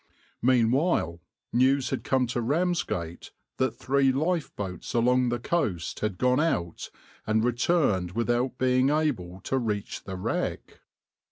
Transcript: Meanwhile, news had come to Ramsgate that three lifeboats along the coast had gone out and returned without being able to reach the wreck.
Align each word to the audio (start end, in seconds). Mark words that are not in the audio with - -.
Meanwhile, 0.41 1.19
news 1.53 1.91
had 1.91 2.03
come 2.03 2.25
to 2.33 2.41
Ramsgate 2.41 3.29
that 3.57 3.75
three 3.77 4.11
lifeboats 4.11 4.95
along 4.95 5.29
the 5.29 5.37
coast 5.37 5.99
had 5.99 6.17
gone 6.17 6.39
out 6.39 6.89
and 7.27 7.43
returned 7.43 8.13
without 8.13 8.57
being 8.57 8.89
able 8.89 9.41
to 9.41 9.59
reach 9.59 10.03
the 10.05 10.15
wreck. 10.15 10.79